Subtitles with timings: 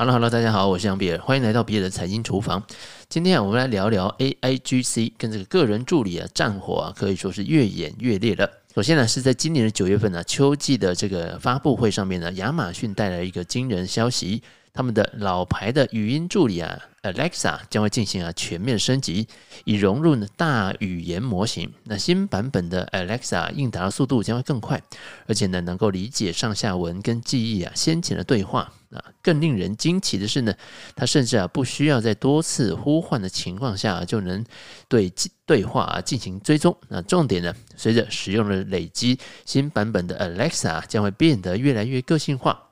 [0.00, 2.62] Hello，Hello，大家好，我是杨比尔，欢迎来到比尔的财经厨房。
[3.08, 8.48] 今天啊，我们来聊聊 AIGC 跟这个个人助理啊，战火啊，可以说是越演越烈了。
[8.72, 14.40] 首先呢，是在今年的九月份呢，秋季的这个发布会上面呢，亚马逊带来一个惊人消息，
[14.72, 16.78] 他们的老牌的语音助理啊。
[17.02, 19.28] Alexa 将会进行啊全面升级，
[19.64, 21.72] 以融入呢大语言模型。
[21.84, 24.82] 那新版本的 Alexa 应答的速度将会更快，
[25.26, 29.02] 而且呢能够理解上下文跟记忆啊先前的对话啊。
[29.22, 30.52] 更令人惊奇的是呢，
[30.96, 34.44] 它甚至啊不需要在多次呼唤的情况下就能
[34.88, 35.10] 对
[35.46, 36.76] 对话啊进行追踪。
[36.88, 42.64] 那重点呢，随着使用的累积，新版本的 Alexa 将会变得越来越个性化。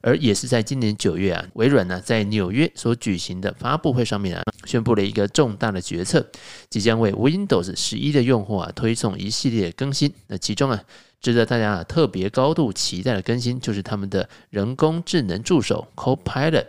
[0.00, 6.26] 而也是在今年九月啊，微软呢在纽约所举行的发布会上面啊，宣布了一个重大的决策，
[6.68, 10.12] 即将为 Windows 十一的用户啊推送一系列更新。
[10.28, 10.82] 那其中啊，
[11.20, 16.66] 值得大家啊特别高度期待的更新，就是他们的人工智能助手 Copilot。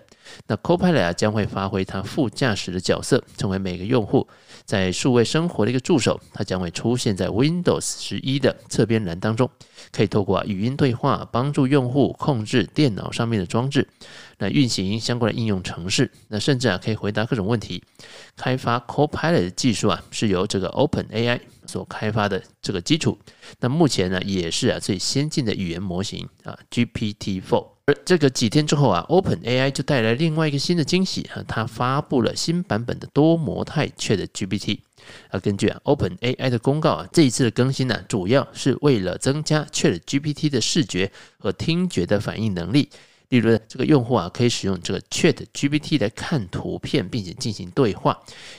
[0.48, 4.28] 那 Copilot 将会发挥它副驾驶的角色，成为每个用户
[4.66, 6.20] 在数位生活的一个助手。
[6.34, 9.50] 它将会出现在 Windows 十一的侧边栏当中，
[9.92, 13.88] 可以透过语音对话帮助用户控制电脑上面的装置，
[14.38, 17.84] 那运行相关的应用程式，那甚至啊可以回答各种问题。
[18.36, 23.18] 开发 Copilot 的技术啊是由这个 OpenAI 所开发的这个基础。
[23.60, 27.73] 那目前呢也是啊最先进的语言模型啊 GPT-4。
[27.86, 34.80] 而这个几天之后啊，OpenAI 就带来另外一个新的惊喜啊，它发布了新版本的多模态 ChatGPT。
[35.30, 42.90] 啊，根据啊 OpenAI 的公告啊，这一次的更新呢，主要是为了增加 ChatGPT 的视觉和听觉的反应能力。
[43.34, 48.16] 例如，这个用户啊，可以使用这个 Chat GPT 来看图片，并且进行对话，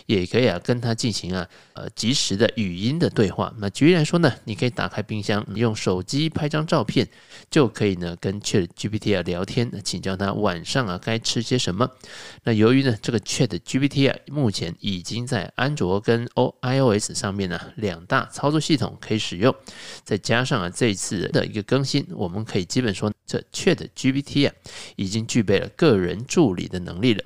[0.07, 3.55] 也可以啊跟它进行啊呃及时的语音的对话。
[3.59, 7.09] 那举例来说呢，你可以打开冰箱，你用手机拍张照片，
[7.49, 11.89] 就可以呢跟 Chat GPT 啊聊天，请教他晚上啊该吃些什么。
[12.43, 19.55] 那由于呢这个 Chat GPT 啊目前已经在安卓跟 O I O S 上面呢两大操作系统可以使用，
[20.03, 24.55] 再加上啊这一次的一个更新，我们可以基本说这 Chat GPT 啊。
[24.97, 27.25] 已经具备了个人助理的能力了。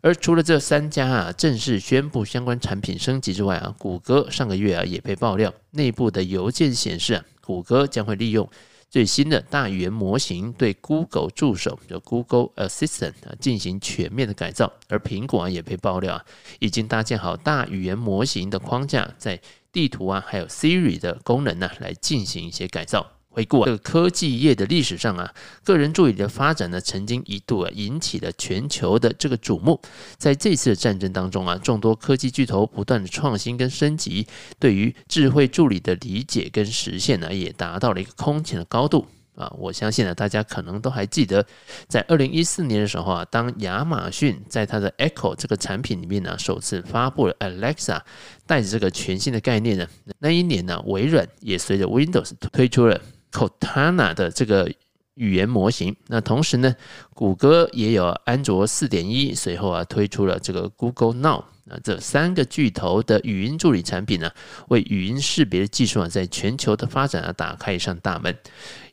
[0.00, 8.46] 而除了这三家啊正式宣布相关产品升级之外啊，谷歌上个月啊也被爆料，内部的邮件显示啊，谷歌将会利用
[8.90, 14.70] 最新的大语言模型对 Google 助手的 Google Assistant 啊进行全面的改造。
[14.88, 16.24] 而苹果啊也被爆料啊，
[16.58, 19.40] 已经搭建好大语言模型的框架，在
[19.72, 23.10] 地图啊还有 Siri 的功能呢来进行一些改造。
[23.34, 25.34] 回顾啊，这个科技业的历史上啊，
[25.64, 29.80] 个人助理的发展呢，曾经一度啊引起了全球的这个瞩目。
[30.16, 34.24] 在这次的战争当中啊，众多科技巨头不断的创新跟升级，
[34.60, 39.52] 对于智慧助理的理解跟实现呢，也达到了一个空前的高度啊。
[39.58, 41.44] 我相信呢，大家可能都还记得，
[41.88, 48.00] 在二零一四年的时候啊，当亚马逊在它的 Echo 这个产品里面呢，首次发布了 Alexa，
[48.46, 49.88] 带着这个全新的概念呢，
[50.20, 53.00] 那一年呢，微软也随着 Windows 推出了。
[53.34, 54.72] Cortana 的这个
[55.14, 56.76] 语言模型，那同时呢，
[57.14, 64.30] 谷歌也有安卓四点一，随后啊推出了这个 Google Now，那这三个巨头的语音助理产品呢，
[64.68, 68.38] 为语音识别的技术啊，在全球的发展啊，打开一扇大门，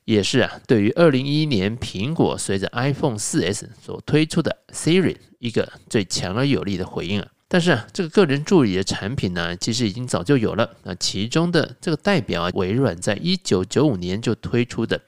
[0.06, 7.28] 也是啊，对于二零一一年苹果随着 iPhone 四 S 所推出的 Siri 一个最强而有力的回应啊。
[7.54, 10.70] 但是啊，这个个人助理的产品呢，其实已经早就有了。
[10.84, 15.02] 那其中的这个代表啊，微软在一九九五年就推出的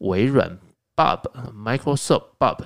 [0.00, 0.58] 微软
[0.94, 2.58] Bob，Microsoft Bob。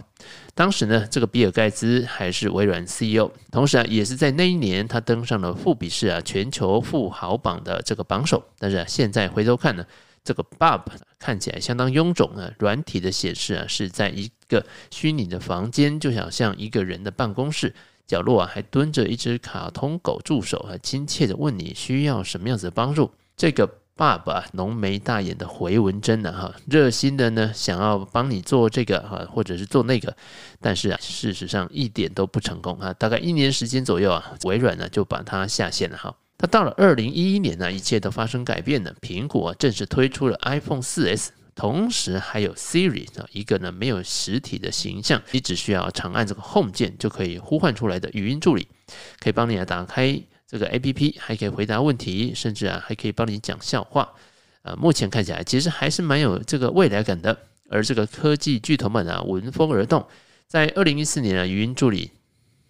[0.56, 8.42] 当时呢，这个比尔盖茨还是微软 CEO，同时啊，也是在那一年他登上了富比士啊全球富豪榜的这个榜首。
[8.58, 9.86] 但是啊，现在回头看呢，
[10.24, 10.82] 这个 Bob
[11.20, 17.72] 看起来相当臃肿啊，软体的显示啊是在一个虚拟的房间，就好像一个人的办公室。
[18.06, 23.10] 角落啊，还蹲着一只卡通狗助手，还亲切地问你需要什么样子的帮助。
[23.36, 30.14] 这个爸爸浓眉大眼的回文针呢，哈，热心的呢想要帮你做这个哈，或者是做那个，
[30.60, 32.92] 但是啊，事实上一点都不成功啊。
[32.94, 36.14] 大概一年时间左右啊，微软呢就把它下线了哈。
[36.38, 41.32] 它到了二零一一年呢，一切都发生改变了，苹果正式推出了 iPhone 四 S。
[41.54, 48.68] 同时还有 Siri 啊，一个呢没有实体的形象，你只需要长按这个 Home 键就可以呼唤出来的语音助理，
[49.20, 54.12] 可以帮你啊打开这个 APP，还可以回答问题，甚至啊还可以帮你讲笑话。
[54.62, 57.36] 啊，目前看起来其实还是蛮有这个未来感的。
[57.68, 60.06] 而这个科技巨头们啊闻风而动，
[60.46, 62.10] 在二零一四年啊语音助理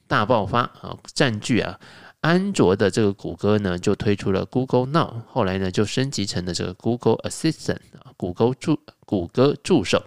[0.06, 1.80] 大爆发啊，占据啊
[2.22, 10.00] 安卓的这个谷歌呢，就推出了 Google Now，后来呢就升级成了这个 Google Assistant 啊，谷歌助谷歌助手。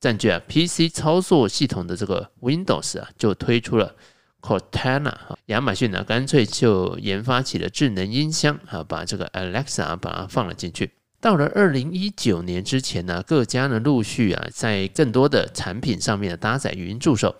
[0.00, 3.94] 占据啊 PC 操作系统的这个 Windows 啊，就推出了
[4.40, 5.14] Cortana。
[5.46, 10.90] 亚马逊呢，干脆就研发起了智能音箱啊，把这个 Alexa 把它放了进去。
[11.20, 17.36] 到了二零一九年之前呢，各家呢陆续啊在更多的产品上面搭载语音助手。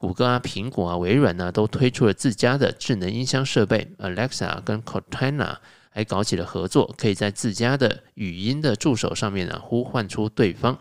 [0.00, 5.58] 谷歌啊、苹果啊、微软呢、啊，都推出了自家的智能音箱设备，Alexa 跟 Cortana
[5.90, 10.78] 还搞起了合作，可以在自家的语音的助手上面呢、呼唤出对方，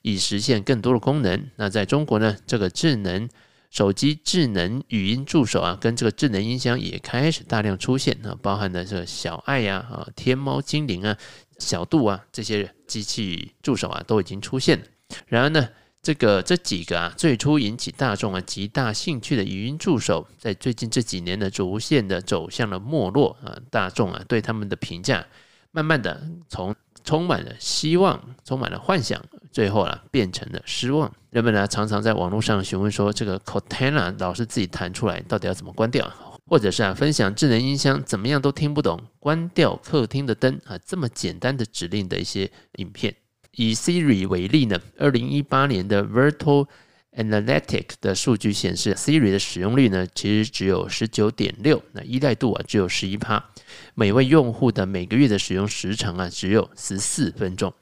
[0.00, 1.50] 以实现更多的功能。
[1.56, 3.28] 那在中国呢，这个智能
[3.68, 11.14] 手机智能语音助手啊，跟这个智能音箱也开始大量出现啊，包含了这个小爱呀、啊、啊天猫精灵啊、
[11.58, 14.84] 小度啊这些机器助手啊，都已经出现了。
[15.26, 15.68] 然而呢，
[16.02, 23.56] 这个这几个啊，最初引起大众啊极大兴趣的语音助手，在最近这几年呢，逐渐的走向了没落啊。
[23.70, 25.24] 大众啊对他们的评价，
[25.70, 31.08] 慢慢的从充满了希望、充满了幻想，最后啊变成了失望。
[31.30, 36.12] 人们呢常常在网络上询问说，这个 Cortana 老是自己弹出来，到底要怎么关掉？
[36.46, 43.14] 或者是啊分享智能音箱怎么样都听不懂，关掉客厅的灯啊这么简单的指令的一些影片。
[43.56, 46.66] 以 Siri 为例呢，二零一八年的 Virtual
[47.14, 53.50] Analytics 的数据显示，Siri 的使用率呢，其实只有十九点六，那依赖度啊只有十一趴，
[53.94, 57.74] 每位用户的每个月的使用时长啊只有十四分钟。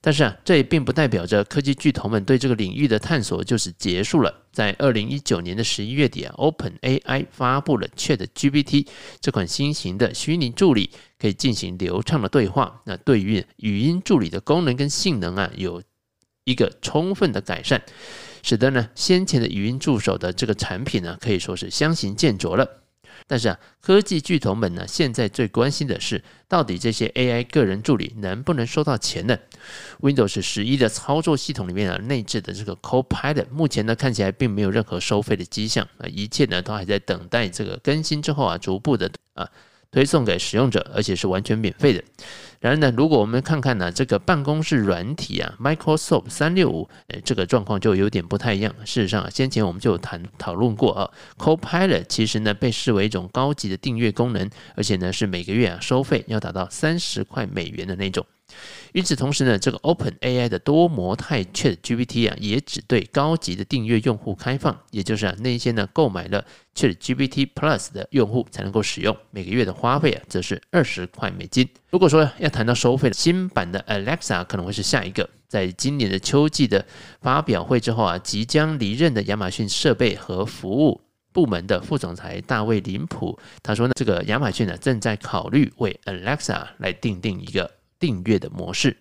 [0.00, 4.32] 但是啊，这也并不代表着科技巨头们对这个领域的探索就是结束了。
[4.52, 8.86] 在二零一九年的十一月底啊，OpenAI 发布了 ChatGPT
[9.20, 12.80] 这款新型的虚拟助理，可以进行流畅的对话。
[12.84, 15.82] 那对于语音助理的功能跟性能啊，有
[16.44, 17.82] 一个充分的改善，
[18.42, 22.77] 使得呢先前的语音助手的这个产品呢，可以说是相形见絀了。
[23.26, 29.36] 但是啊，科技巨头们呢，现在最关心的是，到底这些 AI 个人助理能不能收到钱呢
[30.00, 39.48] ？Windows 十一的操作系统里面啊，内置的这个 Copilot，目前呢看起来并没有任何收费的迹象啊，一切呢都还在等待这个更新之后啊，逐步的啊。
[39.90, 42.02] 推送给使用者，而且是完全免费的。
[42.60, 48.74] 然而呢，如果我们看看呢，这个办公室软体啊，Microsoft 三六五，诶，这个状况就有点不太一样。
[48.84, 58.26] 事实上啊，先前我们就有谈讨论过啊，Copilot 其实呢被视为一种高级的订阅功能，而且呢是每个月啊收费要达到三十块美元的那种。
[58.92, 66.44] 与此同时呢，这个 OpenAI 的多模态 ChatGPT 啊，也只对高级的订阅用户开放，也就是啊，那些呢购买了
[66.74, 71.68] ChatGPT Plus 的用户才能够使用，每个月的花费啊，则是二十块美金。
[71.90, 76.84] 如果说要谈到收费的新版的 Alexa 可能会是下一个，在今年的秋季的
[77.20, 81.00] 发表会之后啊，即将离任的亚马逊设备和服务
[81.32, 87.70] 部门的副总裁大卫林普，他说呢，这个亚马逊呢正在考虑为 Alexa 来定定一个。
[87.98, 88.96] 订阅的模式，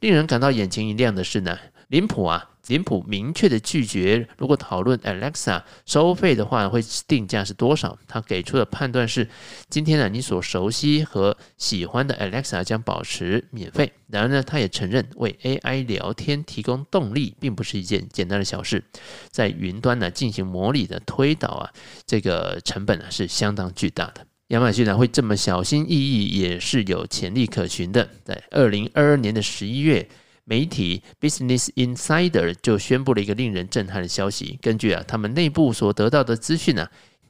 [0.00, 1.58] 令人感到眼前一亮的是呢，
[1.88, 7.98] 林普啊，林普明确的拒绝，如果讨论 Alexa 收费的话，会定价是多少？
[8.08, 9.28] 他给出的判断是，
[9.68, 13.92] 今天呢，你所熟悉和喜欢的 Alexa 将保持免费。
[14.08, 18.82] 然而呢，他也承认，为 AI 聊天提供动力，并不是一件简单的小事，
[19.30, 21.70] 在云端呢进行模拟的推导啊，
[22.06, 24.26] 这个成本呢是相当巨大的。
[24.48, 28.06] 亚马逊呢会这么小心翼翼，也是有潜力可循的。
[28.24, 30.06] 在二零二二年的十一月，
[30.44, 34.58] 媒体 Business Insider 就宣布了一个令人震撼的消息。
[34.60, 36.86] 根据啊他们内部所得到的资讯呢，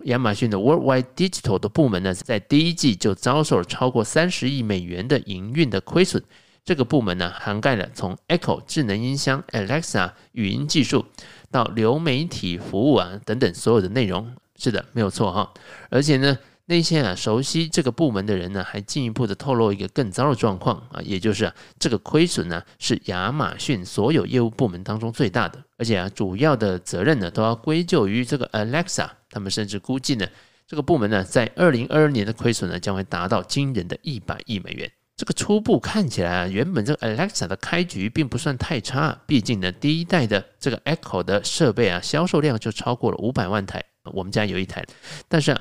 [0.06, 6.20] 亚马逊的 Worldwide Digital 的部门呢，在第一季就遭受了超过三十亿美元的营运的亏损。
[6.64, 11.06] 这个部门呢，涵盖了从 Echo 智能音箱、Alexa 语音技术
[11.48, 14.34] 到流媒体服务啊等等所有的内容。
[14.56, 15.54] 是的，没有错哈。
[15.90, 16.36] 而且呢。
[16.66, 29.10] 那些啊熟悉这个部门的人呢，还进一步的透露一个更糟的状况啊，也就是啊这个亏损呢是亚马逊所有业务部门当中最大的，而且啊主要的责任呢都要归咎于这个 Alexa。
[29.28, 30.26] 他们甚至估计呢
[30.66, 34.90] 这个部门呢在二零二二年的亏损呢将会达到惊人的一百亿美元。
[35.16, 44.82] 这个初步看起来啊，原本这个 Alexa 的开局并不算太差，毕竟呢第一代的这个 Echo 的设备啊销售量就超过了五百万台，我们家有一台，
[45.28, 45.60] 但是啊。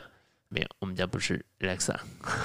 [0.53, 1.95] 没有，我们家不是 Alexa。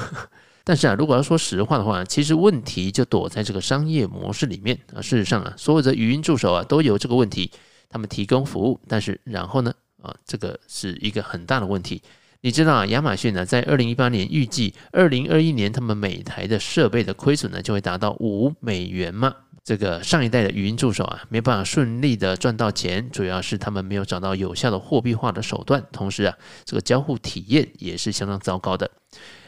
[0.64, 5.00] 但是啊，如果要说实话的话，其实问题就躲在这个商业模式里面啊。
[5.00, 7.50] 事实上啊，所有的语音助手啊都有这个问题，
[7.88, 9.72] 他们提供服务，但是然后呢
[10.02, 12.02] 啊，这个是一个很大的问题。
[12.40, 19.34] 你知道啊，亚马逊呢在二零一八年预计二零二一年他们每台的设备的亏损呢就会达到五美元吗？
[19.68, 26.34] 这个上一代的语音助手啊，没办法顺利的赚到钱，主要是他们没有找到有效的货币化的手段，同时啊，
[26.64, 28.90] 这个交互体验也是相当糟糕的。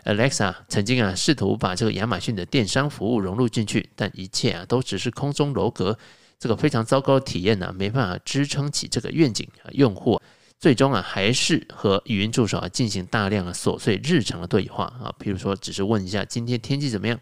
[0.05, 5.99] Alexa 曾经啊试图把这个亚马逊的电商服务融入进去，但一切啊都只是空中楼阁，
[6.39, 10.21] 这个非常糟糕的体验呢、没办法支撑起这个愿景啊，用户
[10.59, 17.19] 最终啊还是和语音助手啊进行大量的琐碎日常的对话啊，比如说只是问一下今天天气怎么样，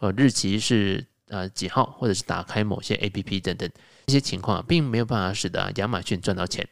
[0.00, 1.06] 呃，日期是。
[1.30, 3.70] 呃，几号，或者是打开某些 APP 等等，
[4.06, 6.68] 这些情况并没有办法使得亚马逊赚到钱。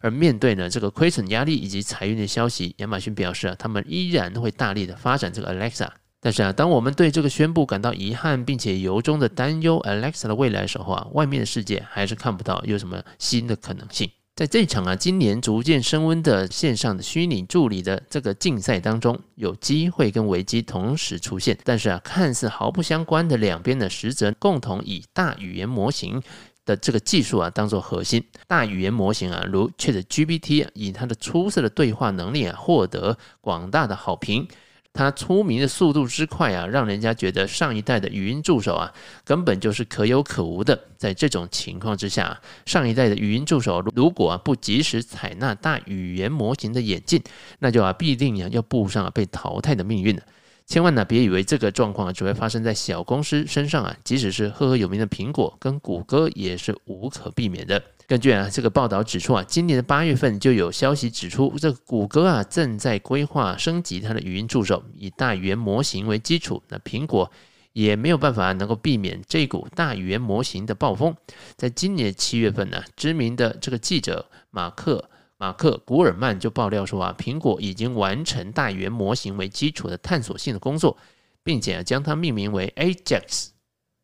[0.00, 5.88] 而面对呢这个亏损压力以及裁员的消息，亚马逊表示啊，他们依然会大力的发展这个 Alexa。
[6.20, 14.10] 但是啊，当我们对这个宣布感到遗憾，并且由衷的担忧 Alexa 的未来的时候啊，外面的世界还是看不到有什么新的可能性。
[14.34, 21.56] 在这场啊，今年逐渐升温的线上的虚拟助理的这个竞赛当中，有机会跟危机同时出现。
[21.64, 26.22] 但是啊，看似毫不相关的两边呢，实则共同以大语言模型
[26.64, 28.24] 的这个技术啊，当做核心。
[28.46, 34.48] 大语言模型啊，如 ChatGPT，以它的出色的对话能力啊，获得广大的好评。
[34.94, 38.92] 它出名的速度之快啊，让人家觉得上一代的语音助手啊，
[39.24, 40.78] 根本就是可有可无的。
[40.98, 47.22] 在这种情况之下，上一代的语音助手如果啊不及时采纳大语言模型的演进，
[47.58, 50.22] 那就啊必定啊要步上被淘汰的命运了。
[50.66, 57.82] 千万呢别以为这个状况只会发生在小公司身上啊，即使是赫赫有名的苹果跟谷歌也是无可避免的。
[58.12, 66.62] 根据啊这个报道指出啊，今年的八月份就有消息指出，这谷歌啊正在规划升级它的语音助手，以大语言模型为基础。
[66.68, 67.32] 那苹果
[67.72, 71.16] 也没有办法能够避免这股大语言模型的暴风。
[71.56, 80.98] 在今年七月份呢，知名的这个记者马克马克古尔曼就爆料说啊，苹果已经完成大语言模型为基础的探索性的工作，
[81.42, 83.52] 并且将它命名为 Ajax。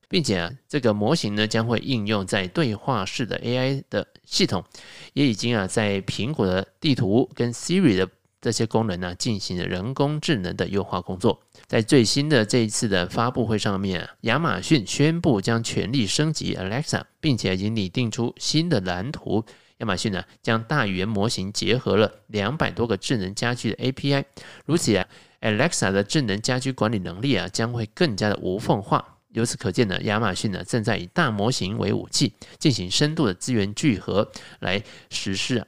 [0.08, 4.64] 并且啊，这个模型呢将会应用在对话式的 AI 的系统，
[5.12, 8.08] 也已经啊在苹果的地图跟 Siri 的
[8.40, 11.40] 这些功能呢进行了人工智能的优化工作。
[11.66, 19.44] 在最新的这一次的发布会上面啊，亚马逊宣布将全力升级 Alexa，并且已经拟定出新的蓝图。
[19.78, 24.24] 亚马逊呢将大语言模型结合了两百多个智能家居的 API，
[24.64, 25.06] 如此啊
[25.42, 29.17] ，Alexa 的智能家居管理能力啊将会更加的无缝化。
[29.32, 34.30] 由此可见呢，亚马逊呢正在以大模型为武器，进行深度的资源聚合，
[34.60, 35.66] 来实施、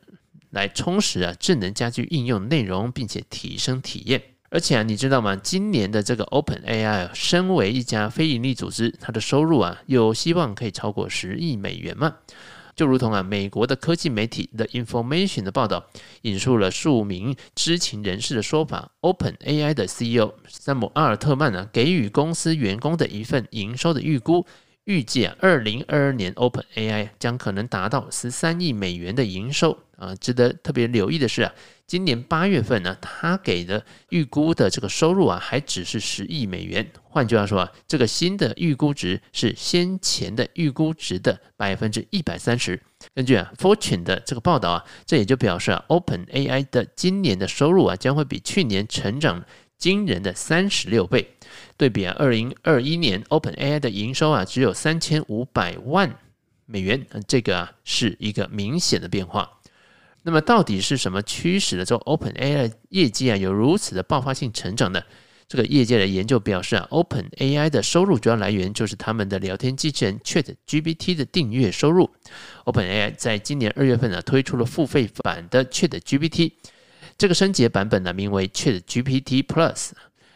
[0.50, 4.22] 来充实啊智能家居应用内容，并且提升体验。
[4.52, 5.36] 而且啊，你知道吗？
[5.36, 12.16] 今年的这个 OpenAI 身为一家非盈利组织，它的收入啊有希望可以超过十亿美元吗？
[12.80, 15.84] 就如同啊，美国的科技媒体 The Information 的报道，
[16.22, 24.46] 引述了数名知情人士的说法，OpenAI 的 CEO 山姆阿尔特曼呢，给予公司员工的一份营收的预估，
[24.84, 29.78] 预计啊，二零二二年 OpenAI 将可能达到十三亿美元的营收。
[29.96, 31.52] 啊，值得特别留意的是啊，
[31.86, 36.90] 今年八月份呢，他给的预估的这个收入啊，还只是十亿美元。
[37.02, 42.80] 换句话说啊，这个新的预估值是先前的预估值的百分之一百三十。
[43.14, 49.44] 根据啊 Fortune 的这个报道啊，这也就表示啊，OpenAI 的今年的收入啊，将会比去年成长
[49.80, 51.34] 惊人的三十六倍。
[51.76, 56.16] 对比啊，二零二一年 OpenAI 的营收啊，只有三千五百万
[56.66, 59.58] 美元，这个啊是一个明显的变化。
[60.22, 65.02] 那么到底是什么驱使了这 OpenAI 业绩啊有如此的爆发性成长呢？
[65.48, 72.08] 这个业界的研究表示啊，OpenAI 的收入主要来源就是他们的聊天机器人 ChatGPT 的订阅收入。
[72.66, 76.52] OpenAI 在今年二月份呢推出了付费版的 ChatGPT，
[77.20, 79.90] 这个升级版本呢名为 ChatGPT Plus，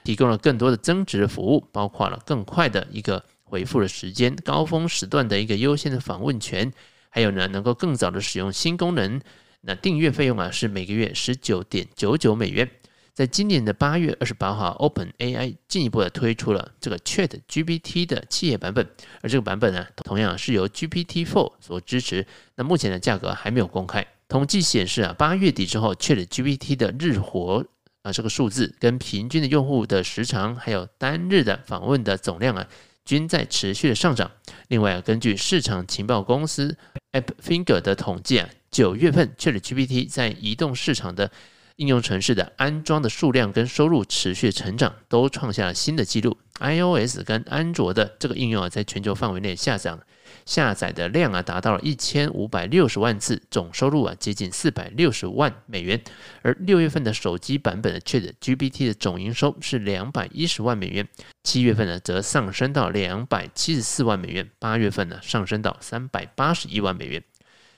[0.04, 6.70] 提供了更多的增值服务，包括了更快的一个回复的时间、高峰时段的一个优先的访问权，
[7.08, 9.18] 还有呢能够更早的使用新功能。
[9.62, 12.70] 那订阅费用啊是每个月十九点九九美元。
[13.14, 18.86] 在今年的八月二十八号，OpenAI 进一步的推出了这个 ChatGPT 的企业版本，
[19.22, 22.26] 而这个版本呢，同样是由 GPT-4 所支持。
[22.56, 24.06] 那目前的价格还没有公开。
[24.34, 27.64] 统计显示啊，八月底之后，ChatGPT 的日活
[28.02, 32.66] 啊这个数字跟平均的用户的时长，还有单日的访问的总量啊，
[33.04, 34.28] 均在持续的上涨。
[34.66, 36.76] 另外啊，根据市场情报公司
[37.12, 38.48] AppFinger 的统计啊。
[38.72, 41.30] 九月份，ChatGPT 在移动市场的
[41.76, 46.37] 应用程式的安装的数量跟收入持续成长，都创下了新的纪录。
[46.61, 49.99] iOS 跟安卓的这个应用啊，在全球范围内下载
[50.47, 56.00] 下载的量啊，达到了一千五百六十万次，总收入啊接近四百六十万美元。
[56.43, 61.09] 而六月份的手机版本的 ChatGPT 的总营收是两百一十万美元，
[61.43, 67.25] 七月份呢则上升到两百七十四万美元，八月份呢上升到三百八十一万美元。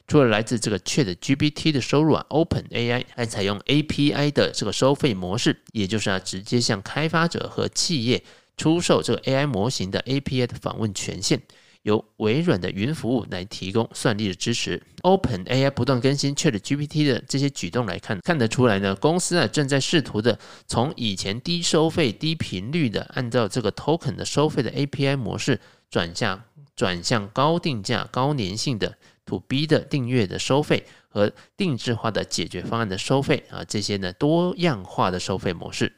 [0.08, 8.22] 除了来自这个 ChatGPT 的收入啊，OpenAI 还采用 API 的这个收费模式，也就是啊直接向开发者和企业
[8.56, 11.42] 出售这个 AI 模型的 API 的访问权限，
[11.82, 14.80] 由微软的云服务来提供算力的支持。
[15.02, 25.60] OpenAI 不断更新 ChatGPT 的这些举动来看，看得出来呢，公司啊正在试图的从以前低收费、低频率的按照这个 token 的收费的 API 模式，
[25.90, 26.44] 转向
[26.76, 28.96] 转向高定价、高粘性的。
[29.26, 35.92] To B 的订阅的收费和定制化的解决方案的收费啊，这些呢多样化的收费模式。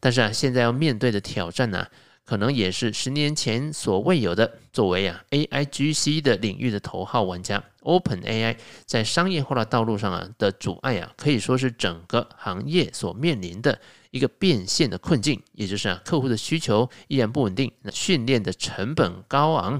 [0.00, 1.86] 但是啊，现在要面对的挑战呢、
[2.24, 4.58] 可能也是十年前所未有的。
[4.72, 13.78] 作为啊 AIGC 的领域的头号玩家，OpenAI 在商业化的道路上啊的阻碍啊，可以说是整个行业所面临的
[14.12, 15.42] 一个变现的困境。
[15.52, 19.78] 也就是啊，客户的需求依然不稳定，那训练的成本高昂。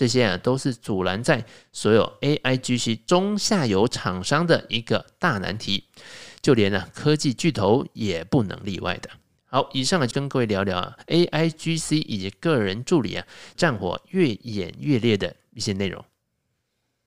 [0.00, 5.84] 这些啊，都是阻拦在所有 AIGC 中下游厂商的一个大难题，
[6.40, 9.10] 就连呢科技巨头也不能例外的。
[9.44, 13.26] 好，以上就跟各位聊聊啊 AIGC 以及个人助理啊
[13.56, 16.02] 战火越演越烈的一些内容。